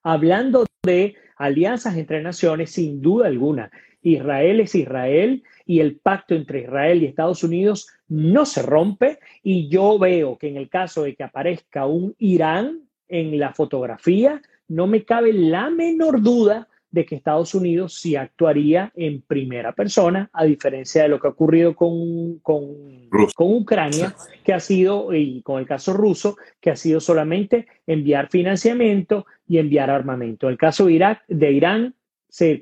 hablando 0.02 0.66
de 0.82 1.16
alianzas 1.36 1.96
entre 1.96 2.22
naciones, 2.22 2.70
sin 2.70 3.00
duda 3.00 3.26
alguna. 3.26 3.70
Israel 4.02 4.60
es 4.60 4.74
Israel 4.74 5.42
y 5.64 5.80
el 5.80 5.96
pacto 5.96 6.34
entre 6.34 6.62
Israel 6.62 7.02
y 7.02 7.06
Estados 7.06 7.42
Unidos 7.42 7.88
no 8.08 8.46
se 8.46 8.62
rompe 8.62 9.18
y 9.42 9.68
yo 9.68 9.98
veo 9.98 10.38
que 10.38 10.48
en 10.48 10.56
el 10.56 10.68
caso 10.68 11.02
de 11.02 11.16
que 11.16 11.24
aparezca 11.24 11.86
un 11.86 12.14
Irán 12.18 12.82
en 13.08 13.38
la 13.38 13.52
fotografía, 13.52 14.40
no 14.68 14.86
me 14.86 15.04
cabe 15.04 15.32
la 15.32 15.70
menor 15.70 16.22
duda 16.22 16.68
de 16.96 17.04
que 17.04 17.14
Estados 17.14 17.54
Unidos 17.54 17.92
sí 18.00 18.16
actuaría 18.16 18.90
en 18.94 19.20
primera 19.20 19.72
persona, 19.72 20.30
a 20.32 20.44
diferencia 20.44 21.02
de 21.02 21.08
lo 21.08 21.20
que 21.20 21.28
ha 21.28 21.30
ocurrido 21.30 21.76
con, 21.76 22.38
con, 22.38 23.10
con, 23.34 23.52
Ucrania, 23.52 24.14
que 24.42 24.54
ha 24.54 24.60
sido, 24.60 25.12
y 25.12 25.42
con 25.42 25.60
el 25.60 25.66
caso 25.66 25.92
ruso, 25.92 26.38
que 26.58 26.70
ha 26.70 26.76
sido 26.76 27.00
solamente 27.00 27.66
enviar 27.86 28.30
financiamiento 28.30 29.26
y 29.46 29.58
enviar 29.58 29.90
armamento. 29.90 30.48
El 30.48 30.56
caso 30.56 30.86
de, 30.86 30.94
Irak, 30.94 31.22
de 31.28 31.52
Irán, 31.52 31.94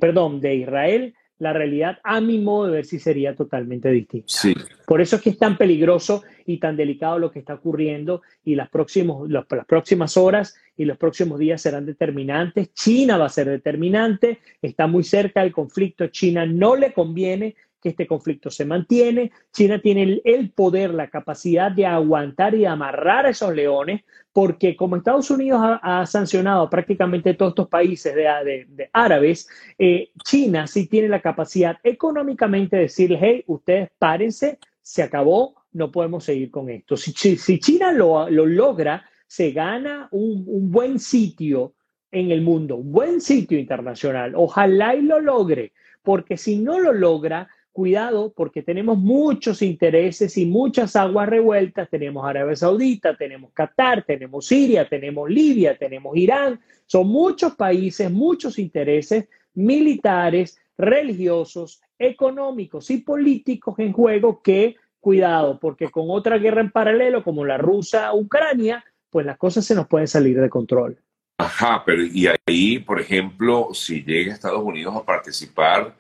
perdón, 0.01 0.41
de 0.41 0.57
Israel, 0.57 1.15
la 1.39 1.53
realidad, 1.53 1.99
a 2.05 2.21
mi 2.21 2.39
modo 2.39 2.67
de 2.67 2.73
ver, 2.73 2.85
sí 2.85 2.99
sería 2.99 3.35
totalmente 3.35 3.91
distinta. 3.91 4.27
Sí. 4.29 4.55
Por 4.87 5.01
eso 5.01 5.17
es 5.17 5.23
que 5.23 5.31
es 5.31 5.39
tan 5.39 5.57
peligroso 5.57 6.23
y 6.47 6.59
tan 6.59 6.77
delicado 6.77 7.19
lo 7.19 7.31
que 7.31 7.41
está 7.41 7.55
ocurriendo 7.55 8.23
y 8.45 8.55
las, 8.55 8.69
próximos, 8.69 9.29
las 9.31 9.45
próximas 9.67 10.17
horas 10.17 10.57
y 10.77 10.85
los 10.85 10.97
próximos 10.97 11.39
días 11.39 11.61
serán 11.61 11.87
determinantes. 11.87 12.73
China 12.73 13.19
va 13.19 13.27
a 13.27 13.31
ser 13.31 13.49
determinante, 13.49 14.39
está 14.63 14.87
muy 14.87 15.03
cerca 15.03 15.43
del 15.43 15.53
conflicto. 15.53 16.07
China 16.09 16.47
no 16.47 16.77
le 16.77 16.93
conviene 16.93 17.57
que 17.85 17.91
este 17.91 18.07
conflicto 18.07 18.51
se 18.51 18.65
mantiene. 18.65 19.31
China 19.53 19.79
tiene 19.79 20.23
el, 20.25 20.51
poder, 20.53 20.95
la 20.95 21.11
capacidad 21.11 21.71
de 21.71 21.85
aguantar 21.85 22.55
y 22.55 22.65
amarrar 22.65 23.27
a 23.27 23.29
esos 23.29 23.55
leones, 23.55 24.05
porque 24.33 24.75
como 24.75 24.97
Estados 24.97 25.31
Unidos 25.31 25.61
ha, 25.63 26.07
sancionado 26.07 26.71
prácticamente 26.71 27.35
todos 27.35 27.51
estos 27.51 27.69
países 27.69 28.15
de, 28.15 28.89
árabes, 28.95 29.47
eh, 29.79 30.09
China 30.25 30.67
sí 30.67 30.87
tiene 30.87 31.09
la 31.09 31.21
capacidad 31.21 31.77
económicamente 31.83 32.77
de 32.77 32.83
decirle, 32.85 33.19
hey, 33.21 33.45
ustedes 33.49 33.91
párense, 33.99 34.59
se 34.81 35.03
acabó, 35.03 35.55
no 35.73 35.93
podemos 35.93 36.25
seguir 36.25 36.51
con 36.51 36.71
esto. 36.71 36.97
Si, 36.97 37.13
si 37.13 37.61
China 37.61 37.93
lo, 37.93 38.31
lo, 38.31 38.47
logra, 38.47 39.05
se 39.27 39.51
gana 39.51 40.09
un, 40.11 40.43
un 40.47 40.71
buen 40.71 40.99
sitio 40.99 41.75
en 42.11 42.31
el 42.31 42.41
mundo, 42.41 42.77
un 42.77 42.93
buen 42.93 43.21
sitio 43.21 43.59
internacional. 43.59 44.33
Ojalá 44.37 44.95
y 44.95 45.03
lo 45.03 45.21
logre, 45.21 45.73
porque 46.03 46.39
si 46.39 46.57
no 46.57 46.79
lo 46.79 46.95
logra, 46.95 47.49
cuidado 47.75 48.33
porque 48.35 48.63
tenemos 48.63 48.97
muchos 48.97 49.61
intereses 49.61 50.39
y 50.39 50.47
muchas 50.47 50.97
aguas 50.97 51.29
revueltas. 51.29 51.91
Tenemos 51.91 52.25
Arabia 52.25 52.57
Saudita, 52.57 53.17
tenemos 53.17 53.53
Qatar, 53.53 54.05
tenemos 54.05 54.47
Siria, 54.47 54.89
tenemos 54.89 55.29
Libia, 55.29 55.77
tenemos 55.77 56.17
Irán. 56.17 56.61
Son 56.87 57.09
muchos 57.09 57.57
países, 57.57 58.11
muchos 58.11 58.59
intereses 58.59 59.29
militares, 59.55 60.59
religiosos, 60.77 61.81
económicos 61.99 62.91
y 62.91 62.99
políticos 62.99 63.77
en 63.79 63.93
juego 63.93 64.43
que, 64.43 64.77
cuidado, 65.01 65.59
porque 65.61 65.91
con 65.91 66.07
otra 66.11 66.39
guerra 66.39 66.61
en 66.61 66.71
paralelo 66.71 67.23
como 67.23 67.45
la 67.45 67.59
rusa-Ucrania, 67.59 68.85
pues 69.11 69.27
las 69.27 69.37
cosas 69.37 69.65
se 69.65 69.75
nos 69.75 69.87
pueden 69.87 70.09
salir 70.09 70.41
de 70.41 70.51
control. 70.51 70.99
Ajá, 71.39 71.83
pero 71.85 72.05
y 72.05 72.29
ahí, 72.47 72.79
por 72.79 73.01
ejemplo, 73.01 73.69
si 73.73 74.03
llega 74.03 74.33
Estados 74.33 74.63
Unidos 74.63 74.95
a 74.97 75.05
participar, 75.05 75.95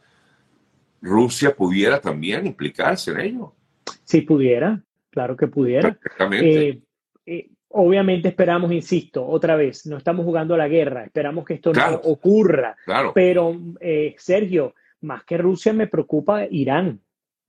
Rusia 1.04 1.54
pudiera 1.54 2.00
también 2.00 2.46
implicarse 2.46 3.10
en 3.12 3.20
ello. 3.20 3.54
Si 4.04 4.22
pudiera, 4.22 4.82
claro 5.10 5.36
que 5.36 5.46
pudiera. 5.46 5.92
Perfectamente. 5.92 6.68
Eh, 6.68 6.80
eh, 7.26 7.50
obviamente 7.68 8.28
esperamos, 8.28 8.72
insisto, 8.72 9.26
otra 9.26 9.56
vez, 9.56 9.84
no 9.86 9.98
estamos 9.98 10.24
jugando 10.24 10.56
la 10.56 10.68
guerra, 10.68 11.04
esperamos 11.04 11.44
que 11.44 11.54
esto 11.54 11.72
Claro. 11.72 12.00
no 12.02 12.10
ocurra. 12.10 12.76
claro. 12.84 13.12
Pero, 13.14 13.54
eh, 13.80 14.14
Sergio, 14.18 14.74
más 15.02 15.24
que 15.24 15.36
Rusia 15.36 15.72
me 15.72 15.86
preocupa 15.88 16.46
Irán, 16.50 17.00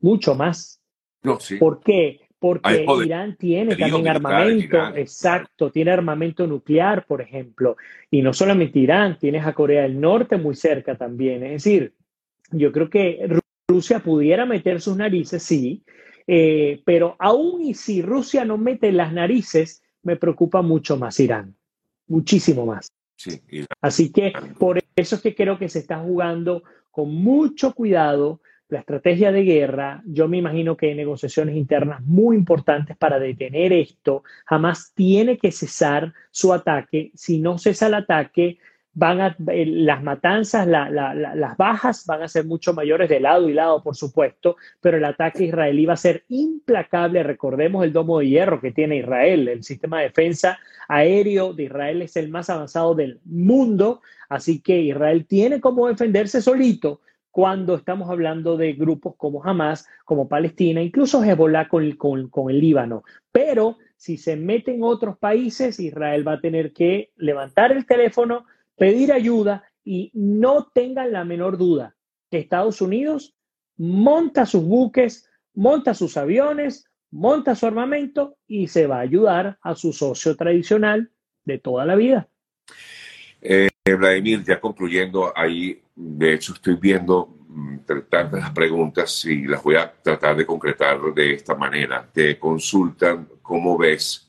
mucho 0.02 0.36
más. 0.36 0.82
No, 1.24 1.40
sí. 1.40 1.56
¿Por 1.56 1.80
qué? 1.82 2.20
Porque 2.38 2.86
Irán 3.06 3.38
tiene 3.38 3.76
también 3.76 4.08
armamento, 4.10 4.66
Irán. 4.76 4.98
exacto, 4.98 5.72
tiene 5.72 5.92
armamento 5.92 6.46
nuclear, 6.46 7.06
por 7.08 7.22
ejemplo. 7.22 7.78
Y 8.12 8.22
no 8.22 8.34
solamente 8.34 8.78
Irán, 8.80 9.18
tienes 9.18 9.46
a 9.48 9.54
Corea 9.54 9.84
del 9.84 10.00
Norte 10.00 10.38
muy 10.38 10.54
cerca 10.56 10.96
también. 10.96 11.44
Es 11.44 11.64
decir, 11.64 11.94
yo 12.52 12.72
creo 12.72 12.90
que 12.90 13.26
Rusia 13.68 14.00
pudiera 14.00 14.46
meter 14.46 14.80
sus 14.82 14.96
narices, 14.96 15.42
sí, 15.44 15.84
eh, 16.28 16.82
pero 16.86 17.16
aún 17.20 17.62
y 17.62 17.74
si 17.74 18.02
Rusia 18.02 18.46
no 18.46 18.58
mete 18.58 18.92
las 18.92 19.12
narices, 19.14 19.84
me 20.04 20.16
preocupa 20.16 20.62
mucho 20.62 20.98
más 20.98 21.20
Irán, 21.20 21.56
muchísimo 22.08 22.66
más. 22.66 22.92
Sí, 23.16 23.42
Irán. 23.50 23.68
Así 23.82 24.12
que 24.12 24.34
por 24.60 24.80
eso 24.96 25.16
es 25.16 25.22
que 25.22 25.36
creo 25.36 25.58
que 25.58 25.70
se 25.70 25.80
está 25.80 26.00
jugando 26.00 26.64
con 26.92 27.14
mucho 27.14 27.74
cuidado 27.74 28.42
la 28.70 28.80
estrategia 28.80 29.32
de 29.32 29.44
guerra. 29.44 30.02
Yo 30.06 30.28
me 30.28 30.38
imagino 30.38 30.76
que 30.78 30.88
hay 30.88 30.96
negociaciones 30.96 31.56
internas 31.56 32.02
muy 32.04 32.36
importantes 32.36 32.98
para 32.98 33.20
detener 33.20 33.74
esto. 33.74 34.24
Jamás 34.46 34.92
tiene 34.94 35.38
que 35.38 35.52
cesar 35.52 36.14
su 36.32 36.54
ataque. 36.54 37.12
Si 37.14 37.40
no 37.40 37.58
cesa 37.58 37.88
el 37.88 37.96
ataque, 37.96 38.58
van 38.96 39.22
a, 39.22 39.36
eh, 39.52 39.66
las 39.68 40.02
matanzas, 40.02 40.66
la- 40.68 40.90
la- 40.90 41.14
la- 41.14 41.36
las 41.36 41.58
bajas 41.58 42.06
van 42.08 42.24
a 42.24 42.28
ser 42.30 42.46
mucho 42.46 42.74
mayores 42.74 43.10
de 43.10 43.20
lado 43.20 43.50
y 43.50 43.54
lado, 43.54 43.84
por 43.84 43.96
supuesto, 43.96 44.56
pero 44.82 44.98
el 44.98 45.06
ataque 45.06 45.44
israelí 45.46 45.86
va 45.86 45.94
a 45.94 45.98
ser 45.98 46.24
implacable. 46.30 47.22
Recordemos 47.22 47.84
el 47.84 47.94
domo 47.94 48.20
de 48.20 48.30
hierro 48.30 48.62
que 48.62 48.72
tiene 48.72 48.98
Israel, 48.98 49.48
el 49.50 49.64
sistema 49.64 49.98
de 50.00 50.06
defensa 50.06 50.58
aéreo 50.88 51.54
de 51.54 51.64
Israel 51.64 52.02
es 52.02 52.16
el 52.16 52.30
más 52.30 52.50
avanzado 52.50 52.96
del 52.96 53.20
mundo, 53.26 54.02
así 54.30 54.62
que 54.62 54.80
Israel 54.80 55.26
tiene 55.28 55.60
cómo 55.60 55.88
defenderse 55.88 56.42
solito 56.42 57.02
cuando 57.32 57.76
estamos 57.76 58.10
hablando 58.10 58.56
de 58.56 58.74
grupos 58.74 59.16
como 59.18 59.44
Hamas, 59.44 59.86
como 60.06 60.30
Palestina, 60.30 60.82
incluso 60.82 61.22
Hezbollah 61.22 61.68
con, 61.68 61.92
con- 61.98 62.30
con 62.30 62.50
el 62.50 62.62
Líbano. 62.62 63.04
Pero 63.34 63.78
si 63.98 64.16
se 64.18 64.38
meten 64.38 64.84
otros 64.84 65.18
países, 65.18 65.80
Israel 65.82 66.26
va 66.26 66.34
a 66.34 66.40
tener 66.40 66.72
que 66.72 67.12
levantar 67.18 67.74
el 67.74 67.86
teléfono, 67.86 68.46
pedir 68.78 69.12
ayuda 69.12 69.64
y 69.84 70.12
no 70.14 70.72
tengan 70.74 71.12
la 71.12 71.24
menor 71.24 71.58
duda 71.58 71.96
que 72.30 72.40
Estados 72.40 72.82
Unidos 72.82 73.36
monta 73.78 74.46
sus 74.46 74.64
buques, 74.64 75.30
monta 75.54 75.94
sus 75.94 76.18
aviones, 76.18 76.90
monta 77.12 77.56
su 77.56 77.66
armamento 77.66 78.38
y 78.48 78.68
se 78.68 78.88
va 78.88 78.98
a 78.98 79.02
ayudar 79.02 79.58
a 79.62 79.76
su 79.76 79.94
socio 79.94 80.36
tradicional 80.36 81.12
de 81.46 81.60
toda 81.60 81.86
la 81.86 81.96
vida. 81.96 82.28
Eh, 83.42 83.70
Vladimir, 83.86 84.44
ya 84.44 84.60
concluyendo, 84.60 85.32
ahí 85.36 85.80
de 85.96 86.34
hecho 86.34 86.54
estoy 86.54 86.76
viendo 86.76 87.38
mm, 87.48 87.78
tantas 88.10 88.50
preguntas 88.52 89.24
y 89.26 89.46
las 89.46 89.64
voy 89.64 89.76
a 89.76 89.92
tratar 90.02 90.36
de 90.36 90.46
concretar 90.46 91.00
de 91.14 91.34
esta 91.34 91.56
manera. 91.56 92.10
Te 92.12 92.40
consultan 92.40 93.30
cómo 93.42 93.78
ves, 93.78 94.25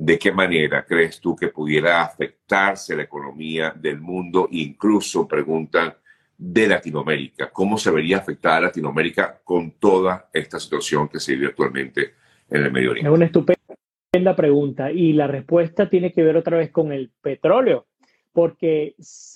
de 0.00 0.16
qué 0.16 0.30
manera 0.30 0.84
crees 0.86 1.20
tú 1.20 1.34
que 1.34 1.48
pudiera 1.48 2.02
afectarse 2.02 2.94
la 2.94 3.02
economía 3.02 3.74
del 3.76 4.00
mundo, 4.00 4.48
incluso 4.52 5.26
preguntan 5.26 5.92
de 6.36 6.68
Latinoamérica, 6.68 7.50
cómo 7.50 7.76
se 7.76 7.90
vería 7.90 8.18
afectada 8.18 8.60
Latinoamérica 8.60 9.40
con 9.42 9.72
toda 9.72 10.28
esta 10.32 10.60
situación 10.60 11.08
que 11.08 11.18
se 11.18 11.34
vive 11.34 11.48
actualmente 11.48 12.14
en 12.48 12.62
el 12.62 12.70
Medio 12.70 12.90
Es 12.90 12.92
Oriente. 12.92 13.10
una 13.10 13.24
estupenda 13.24 14.36
pregunta 14.36 14.92
y 14.92 15.14
la 15.14 15.26
respuesta 15.26 15.90
tiene 15.90 16.12
que 16.12 16.22
ver 16.22 16.36
otra 16.36 16.58
vez 16.58 16.70
con 16.70 16.92
el 16.92 17.10
petróleo, 17.20 17.88
porque 18.32 18.94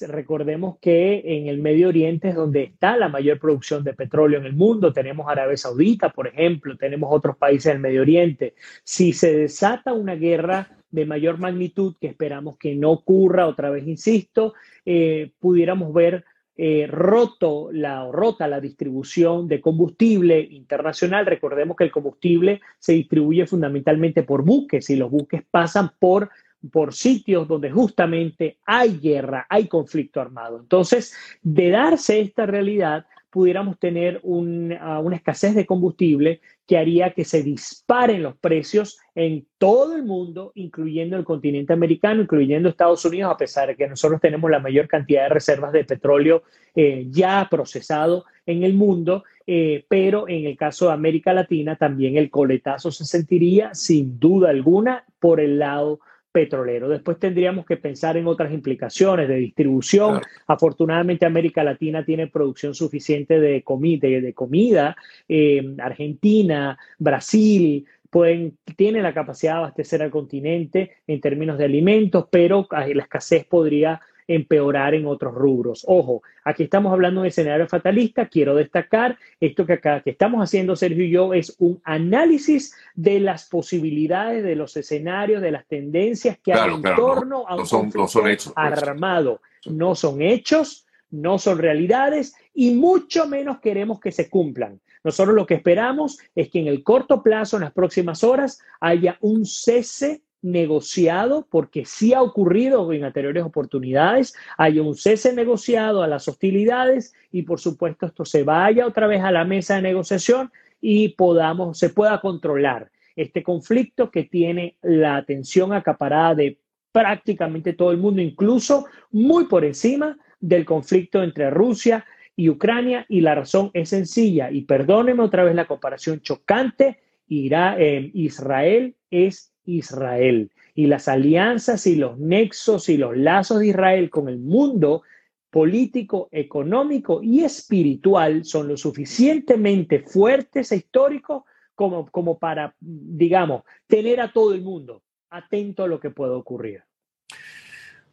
recordemos 0.09 0.79
que 0.81 1.23
en 1.25 1.49
el 1.49 1.59
Medio 1.59 1.89
Oriente 1.89 2.29
es 2.29 2.35
donde 2.35 2.65
está 2.65 2.97
la 2.97 3.09
mayor 3.09 3.39
producción 3.39 3.83
de 3.85 3.95
petróleo 3.95 4.39
en 4.39 4.47
el 4.47 4.55
mundo. 4.55 4.93
Tenemos 4.93 5.29
Arabia 5.29 5.57
Saudita, 5.57 6.11
por 6.11 6.29
ejemplo, 6.29 6.77
tenemos 6.77 7.09
otros 7.13 7.37
países 7.37 7.73
del 7.73 7.83
Medio 7.83 8.03
Oriente. 8.03 8.55
Si 8.85 9.13
se 9.13 9.37
desata 9.37 9.93
una 9.93 10.15
guerra 10.15 10.77
de 10.91 11.07
mayor 11.07 11.39
magnitud, 11.39 11.97
que 12.01 12.07
esperamos 12.07 12.59
que 12.59 12.75
no 12.75 12.93
ocurra, 12.93 13.49
otra 13.49 13.71
vez 13.71 13.87
insisto, 13.89 14.55
eh, 14.85 15.33
pudiéramos 15.41 15.93
ver 15.93 16.25
eh, 16.55 16.87
roto 16.87 17.71
la, 17.73 18.07
rota 18.13 18.47
la 18.47 18.61
distribución 18.61 19.49
de 19.49 19.63
combustible 19.63 20.39
internacional. 20.39 21.25
Recordemos 21.25 21.77
que 21.77 21.85
el 21.85 21.91
combustible 21.91 22.61
se 22.79 22.93
distribuye 22.93 23.47
fundamentalmente 23.47 24.23
por 24.23 24.45
buques 24.45 24.91
y 24.91 24.97
los 24.97 25.11
buques 25.11 25.43
pasan 25.51 25.93
por, 25.99 26.31
por 26.71 26.95
sitios 26.95 27.49
donde 27.49 27.71
justamente 27.71 28.59
hay 28.65 28.99
guerra, 28.99 29.47
hay 29.49 29.67
conflicto 29.67 30.21
armado. 30.21 30.61
Entonces, 30.61 31.15
de 31.43 31.71
darse 31.71 32.21
esta 32.21 32.47
realidad, 32.47 33.07
pudiéramos 33.33 33.79
tener 33.79 34.21
uh, 34.23 34.39
una 34.39 35.17
escasez 35.17 35.55
de 35.55 35.65
combustible 35.65 36.43
que 36.67 36.77
haría 36.77 37.13
que 37.13 37.25
se 37.25 37.43
disparen 37.43 38.23
los 38.23 38.37
precios 38.37 38.99
en 39.15 39.47
todo 39.57 39.97
el 39.97 40.05
mundo, 40.05 40.53
incluyendo 40.55 41.17
el 41.17 41.25
continente 41.25 41.73
americano, 41.73 42.23
incluyendo 42.23 42.69
Estados 42.69 43.05
Unidos, 43.07 43.33
a 43.33 43.37
pesar 43.39 43.69
de 43.69 43.77
que 43.77 43.89
nosotros 43.89 44.21
tenemos 44.21 44.51
la 44.51 44.61
mayor 44.61 44.87
cantidad 44.87 45.25
de 45.25 45.29
reservas 45.31 45.73
de 45.73 45.85
petróleo 45.85 46.43
eh, 46.75 47.07
ya 47.11 47.49
procesado 47.51 48.27
en 48.45 48.65
el 48.65 48.75
mundo, 48.75 49.25
eh, 49.47 49.87
pero 49.89 50.29
en 50.29 50.45
el 50.45 50.57
caso 50.57 50.89
de 50.89 50.93
América 50.93 51.33
Latina 51.33 51.77
también 51.77 52.19
el 52.19 52.31
coletazo 52.31 52.93
se 52.93 53.07
sentiría 53.07 53.75
sin 53.75 54.21
duda 54.21 54.51
alguna 54.51 55.05
por 55.19 55.41
el 55.41 55.59
lado 55.59 56.01
petrolero. 56.33 56.89
Después 56.89 57.19
tendríamos 57.19 57.67
que 57.67 57.77
pensar 57.77 58.17
en 58.17 58.27
otras 58.27 58.53
implicaciones 58.53 59.29
de 59.29 59.37
distribución. 59.37 60.13
Claro. 60.13 60.27
Afortunadamente 60.47 61.27
América 61.27 61.63
Latina 61.63 62.05
tiene 62.05 62.27
producción 62.27 62.75
suficiente 62.75 63.39
de, 63.39 63.63
comi 63.63 63.99
de, 63.99 64.21
de 64.21 64.33
comida. 64.33 64.97
Eh, 65.29 65.77
Argentina, 65.79 66.79
Brasil, 66.99 67.87
pueden, 68.11 68.59
tienen 68.77 69.03
la 69.03 69.15
capacidad 69.15 69.53
de 69.53 69.59
abastecer 69.59 70.03
al 70.03 70.11
continente 70.11 70.97
en 71.07 71.21
términos 71.21 71.59
de 71.59 71.65
alimentos, 71.65 72.27
pero 72.31 72.67
la 72.71 73.03
escasez 73.03 73.45
podría 73.47 74.01
empeorar 74.27 74.95
en 74.95 75.07
otros 75.07 75.35
rubros. 75.35 75.85
Ojo, 75.87 76.23
aquí 76.45 76.65
estamos 76.65 76.93
hablando 76.93 77.21
de 77.21 77.23
un 77.23 77.29
escenario 77.29 77.67
fatalista. 77.69 78.27
Quiero 78.29 78.55
destacar 78.55 79.17
esto 79.41 79.67
que 79.67 79.75
acá 79.75 80.01
que 80.03 80.11
estamos 80.11 80.43
haciendo 80.43 80.77
Sergio 80.77 81.05
y 81.05 81.11
yo 81.11 81.35
es 81.35 81.57
un 81.59 81.81
análisis 81.85 82.75
de 82.95 83.21
las 83.21 83.49
posibilidades, 83.49 84.43
de 84.45 84.57
los 84.57 84.77
escenarios, 84.77 85.43
de 85.43 85.51
las 85.51 85.67
tendencias 85.67 86.37
que 86.39 86.53
Claro, 86.53 86.71
hay 86.73 86.77
en 86.77 86.83
claro, 86.83 86.97
torno 86.97 87.25
no, 87.43 87.49
a 87.49 87.53
un 87.55 87.61
no 87.61 87.67
son- 87.67 87.91
no 87.95 88.09
son 88.09 88.29
hechos, 88.29 88.53
pues. 88.55 88.83
armado. 88.83 89.41
No 89.67 89.95
son 89.95 90.23
hechos, 90.23 90.87
no 91.11 91.39
son 91.39 91.59
realidades 91.59 92.35
y 92.55 92.73
mucho 92.75 93.29
menos 93.29 93.61
queremos 93.61 94.01
que 94.01 94.11
se 94.13 94.29
cumplan. 94.29 94.81
Nosotros 95.05 95.35
lo 95.35 95.47
que 95.47 95.55
esperamos 95.55 96.19
es 96.35 96.49
que 96.49 96.61
en 96.61 96.69
el 96.69 96.83
corto 96.83 97.23
plazo, 97.23 97.57
en 97.57 97.63
las 97.65 97.73
próximas 97.73 98.23
horas, 98.25 98.61
haya 98.81 99.19
un 99.21 99.45
cese 99.45 100.23
negociado, 100.43 101.47
porque 101.49 101.85
sí 101.85 102.13
ha 102.13 102.21
ocurrido 102.21 102.93
en 102.93 103.05
anteriores 103.05 103.45
oportunidades, 103.45 104.35
haya 104.59 104.83
un 104.83 104.97
cese 104.97 105.33
negociado 105.33 106.03
a 106.03 106.09
las 106.09 106.27
hostilidades 106.27 107.15
y 107.31 107.43
por 107.43 107.61
supuesto 107.61 108.07
esto 108.07 108.25
se 108.25 108.43
vaya 108.43 108.87
otra 108.87 109.07
vez 109.07 109.23
a 109.23 109.31
la 109.31 109.45
mesa 109.45 109.77
de 109.77 109.83
negociación 109.83 110.51
y 110.81 111.11
podamos, 111.11 111.79
se 111.79 111.91
pueda 111.91 112.21
controlar 112.21 112.91
este 113.15 113.43
conflicto 113.43 114.11
que 114.11 114.25
tiene 114.25 114.77
la 114.83 115.17
atención 115.17 115.73
acaparada 115.73 116.35
de 116.35 116.59
prácticamente 116.91 117.73
todo 117.73 117.93
el 117.93 117.99
mundo, 117.99 118.21
incluso 118.21 118.87
muy 119.11 119.47
por 119.47 119.65
encima 119.65 120.19
del 120.41 120.65
conflicto 120.65 121.23
entre 121.23 121.51
Rusia 121.51 122.05
y 122.37 122.49
Ucrania. 122.49 123.07
Y 123.09 123.21
la 123.21 123.35
razón 123.35 123.71
es 123.73 123.91
sencilla 123.91 124.51
y 124.51 124.63
perdónenme 124.63 125.23
otra 125.23 125.45
vez 125.45 125.55
la 125.55 125.67
comparación 125.67 126.21
chocante, 126.21 127.01
irá, 127.29 127.77
eh, 127.79 128.11
Israel 128.15 128.97
es 129.11 129.52
Israel 129.65 130.51
y 130.75 130.87
las 130.87 131.09
alianzas 131.09 131.87
y 131.87 131.97
los 131.97 132.19
nexos 132.19 132.89
y 132.89 132.97
los 132.97 133.17
lazos 133.17 133.61
de 133.61 133.69
Israel 133.69 134.11
con 134.11 134.29
el 134.29 134.39
mundo 134.39 135.03
político, 135.51 136.29
económico 136.33 137.23
y 137.23 137.45
espiritual 137.45 138.45
son 138.45 138.69
lo 138.69 138.77
suficientemente 138.77 140.01
fuertes 140.01 140.73
e 140.73 140.77
históricos 140.77 141.45
como, 141.75 142.11
como 142.11 142.39
para, 142.39 142.75
digamos, 142.81 143.63
tener 143.87 144.21
a 144.21 144.33
todo 144.33 144.55
el 144.55 144.63
mundo 144.63 145.03
atento 145.29 145.85
a 145.85 145.89
lo 145.89 146.01
que 146.01 146.11
pueda 146.11 146.33
ocurrir. 146.33 146.83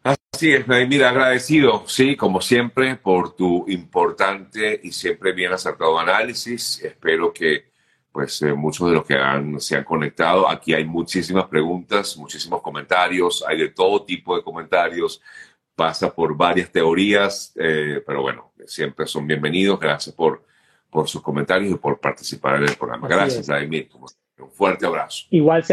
Así 0.04 0.54
es, 0.54 0.66
Vladimir, 0.66 1.04
agradecido, 1.04 1.84
sí, 1.88 2.16
como 2.16 2.42
siempre, 2.42 2.96
por 2.96 3.36
tu 3.36 3.66
importante 3.70 4.80
y 4.84 4.92
siempre 4.92 5.34
bien 5.34 5.52
acertado 5.52 6.00
análisis. 6.00 6.82
Espero 6.84 7.34
que 7.34 7.69
pues 8.12 8.42
eh, 8.42 8.54
muchos 8.54 8.88
de 8.88 8.94
los 8.96 9.06
que 9.06 9.16
han, 9.16 9.60
se 9.60 9.78
han 9.78 9.84
conectado. 9.84 10.50
Aquí 10.50 10.74
hay 10.74 10.86
muchísimas 10.86 11.46
preguntas, 11.46 12.18
muchísimos 12.18 12.62
comentarios, 12.62 13.44
hay 13.48 13.58
de 13.58 13.70
todo 13.70 14.04
tipo 14.04 14.36
de 14.36 14.44
comentarios, 14.44 15.22
pasa 15.76 16.14
por 16.14 16.36
varias 16.36 16.72
teorías, 16.72 17.54
eh, 17.56 18.02
pero 18.06 18.22
bueno, 18.22 18.52
siempre 18.66 19.06
son 19.06 19.28
bienvenidos. 19.28 19.80
Gracias 19.80 20.16
por, 20.16 20.44
por 20.90 21.08
sus 21.08 21.22
comentarios 21.22 21.72
y 21.72 21.76
por 21.76 22.00
participar 22.00 22.58
en 22.58 22.64
el 22.64 22.76
programa. 22.76 23.08
Gracias, 23.08 23.48
Vladimir. 23.48 23.90
Un 24.40 24.52
fuerte 24.52 24.86
abrazo. 24.86 25.26
Igual, 25.30 25.64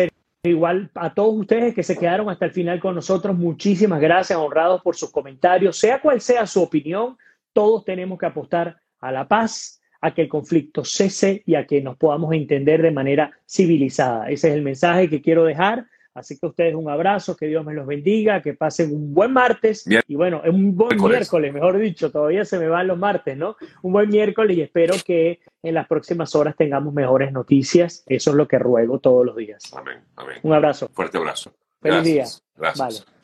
igual 0.43 0.91
a 0.95 1.15
todos 1.15 1.35
ustedes 1.37 1.75
que 1.75 1.83
se 1.83 1.97
quedaron 1.97 2.29
hasta 2.29 2.45
el 2.45 2.53
final 2.53 2.81
con 2.81 2.95
nosotros, 2.95 3.37
muchísimas 3.37 4.01
gracias, 4.01 4.39
honrados 4.39 4.83
por 4.83 4.95
sus 4.95 5.11
comentarios. 5.11 5.79
Sea 5.79 6.01
cual 6.01 6.21
sea 6.21 6.47
su 6.47 6.63
opinión, 6.63 7.17
todos 7.53 7.85
tenemos 7.85 8.19
que 8.19 8.27
apostar 8.27 8.81
a 9.01 9.13
la 9.13 9.27
paz, 9.27 9.81
a 10.01 10.15
que 10.15 10.23
el 10.23 10.29
conflicto 10.29 10.85
cese 10.85 11.43
y 11.47 11.55
a 11.55 11.67
que 11.67 11.81
nos 11.81 11.97
podamos 11.97 12.33
entender 12.35 12.83
de 12.83 12.91
manera 12.91 13.31
civilizada. 13.49 14.29
Ese 14.29 14.49
es 14.49 14.55
el 14.55 14.63
mensaje 14.63 15.09
que 15.09 15.23
quiero 15.23 15.45
dejar. 15.45 15.87
Así 16.17 16.39
que 16.39 16.47
a 16.47 16.49
ustedes 16.49 16.75
un 16.75 16.89
abrazo, 16.89 17.37
que 17.37 17.47
Dios 17.47 17.63
me 17.63 17.75
los 17.75 17.87
bendiga, 17.87 18.41
que 18.41 18.55
pasen 18.55 18.91
un 18.95 19.13
buen 19.13 19.35
martes 19.35 19.87
y 20.09 20.15
bueno, 20.15 20.41
un 20.47 20.75
buen 20.75 20.97
miércoles, 20.99 21.53
mejor 21.53 21.79
dicho, 21.79 22.11
todavía 22.11 22.47
se 22.47 22.59
me 22.59 22.69
van 22.69 22.87
los 22.87 22.99
martes, 22.99 23.37
¿no? 23.37 23.57
Un 23.83 23.93
buen 23.93 24.09
miércoles 24.09 24.57
y 24.57 24.63
espero 24.63 24.95
que 25.05 25.41
en 25.63 25.75
las 25.75 25.87
próximas 25.87 26.35
horas 26.35 26.57
tengamos 26.57 26.95
mejores 26.95 27.33
noticias. 27.33 28.03
Eso 28.07 28.31
es 28.31 28.37
lo 28.37 28.49
que 28.49 28.59
ruego 28.59 28.99
todos 28.99 29.27
los 29.27 29.37
días. 29.37 29.71
Amén, 29.77 29.99
amén. 30.17 30.39
Un 30.43 30.55
abrazo. 30.55 30.89
Fuerte 30.89 31.19
abrazo. 31.19 31.53
Feliz 31.83 32.03
día. 32.03 32.25
Gracias. 32.57 33.16